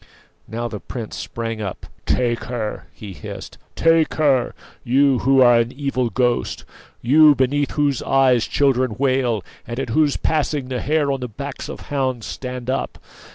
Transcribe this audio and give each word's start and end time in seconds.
Now 0.47 0.67
the 0.67 0.79
prince 0.79 1.15
sprang 1.15 1.61
up. 1.61 1.85
"Take 2.07 2.45
her!" 2.45 2.87
he 2.91 3.13
hissed; 3.13 3.59
"take 3.75 4.15
her! 4.15 4.55
you, 4.83 5.19
who 5.19 5.43
are 5.43 5.59
an 5.59 5.71
evil 5.73 6.09
ghost; 6.09 6.65
you, 7.03 7.35
beneath 7.35 7.69
whose 7.73 8.01
eyes 8.01 8.47
children 8.47 8.95
wail, 8.97 9.43
and 9.67 9.79
at 9.79 9.89
whose 9.91 10.17
passing 10.17 10.69
the 10.69 10.81
hairs 10.81 11.11
on 11.11 11.19
the 11.19 11.27
backs 11.27 11.69
of 11.69 11.81
hounds 11.81 12.25
stand 12.25 12.67
up! 12.67 12.97